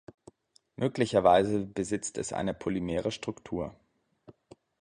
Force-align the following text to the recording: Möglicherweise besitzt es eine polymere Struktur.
Möglicherweise 0.77 1.63
besitzt 1.63 2.17
es 2.17 2.33
eine 2.33 2.55
polymere 2.55 3.11
Struktur. 3.11 3.75